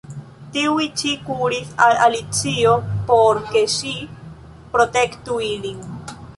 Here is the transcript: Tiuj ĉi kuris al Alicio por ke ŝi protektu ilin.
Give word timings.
Tiuj 0.53 0.85
ĉi 1.01 1.11
kuris 1.27 1.75
al 1.89 1.93
Alicio 2.07 2.73
por 3.11 3.43
ke 3.53 3.65
ŝi 3.77 3.95
protektu 4.77 5.41
ilin. 5.53 5.89